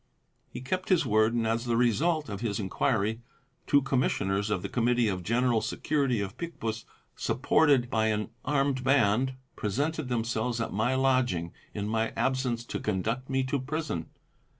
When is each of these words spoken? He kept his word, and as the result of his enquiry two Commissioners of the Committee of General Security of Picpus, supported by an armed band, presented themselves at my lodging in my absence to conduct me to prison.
He 0.49 0.61
kept 0.61 0.89
his 0.89 1.05
word, 1.05 1.35
and 1.35 1.45
as 1.45 1.65
the 1.65 1.77
result 1.77 2.27
of 2.27 2.41
his 2.41 2.59
enquiry 2.59 3.21
two 3.67 3.83
Commissioners 3.83 4.49
of 4.49 4.63
the 4.63 4.67
Committee 4.67 5.07
of 5.07 5.21
General 5.21 5.61
Security 5.61 6.21
of 6.21 6.39
Picpus, 6.39 6.85
supported 7.15 7.87
by 7.91 8.07
an 8.07 8.29
armed 8.43 8.83
band, 8.83 9.35
presented 9.55 10.09
themselves 10.09 10.59
at 10.59 10.73
my 10.73 10.95
lodging 10.95 11.53
in 11.75 11.87
my 11.87 12.13
absence 12.15 12.65
to 12.65 12.79
conduct 12.79 13.29
me 13.29 13.43
to 13.43 13.59
prison. 13.59 14.07